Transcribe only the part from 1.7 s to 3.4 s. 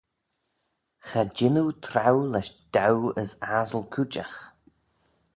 traaue lesh dow as